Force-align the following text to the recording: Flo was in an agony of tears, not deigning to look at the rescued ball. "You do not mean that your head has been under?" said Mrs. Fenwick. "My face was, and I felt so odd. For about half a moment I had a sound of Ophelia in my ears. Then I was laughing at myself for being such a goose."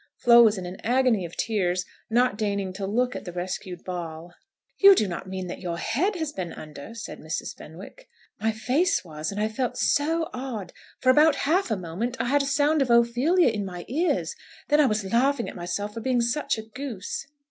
Flo 0.17 0.41
was 0.41 0.57
in 0.57 0.65
an 0.65 0.79
agony 0.83 1.25
of 1.25 1.37
tears, 1.37 1.85
not 2.09 2.35
deigning 2.35 2.73
to 2.73 2.87
look 2.87 3.15
at 3.15 3.23
the 3.23 3.31
rescued 3.31 3.83
ball. 3.83 4.33
"You 4.79 4.95
do 4.95 5.07
not 5.07 5.29
mean 5.29 5.45
that 5.45 5.59
your 5.61 5.77
head 5.77 6.15
has 6.15 6.31
been 6.33 6.53
under?" 6.53 6.95
said 6.95 7.19
Mrs. 7.19 7.55
Fenwick. 7.55 8.09
"My 8.39 8.51
face 8.51 9.05
was, 9.05 9.31
and 9.31 9.39
I 9.39 9.47
felt 9.47 9.77
so 9.77 10.27
odd. 10.33 10.73
For 11.01 11.11
about 11.11 11.35
half 11.45 11.69
a 11.69 11.77
moment 11.77 12.17
I 12.19 12.25
had 12.25 12.41
a 12.41 12.47
sound 12.47 12.81
of 12.81 12.89
Ophelia 12.89 13.49
in 13.49 13.63
my 13.63 13.85
ears. 13.87 14.33
Then 14.69 14.79
I 14.79 14.87
was 14.87 15.05
laughing 15.05 15.47
at 15.47 15.55
myself 15.55 15.93
for 15.93 16.01
being 16.01 16.19
such 16.21 16.57
a 16.57 16.63
goose." 16.63 17.27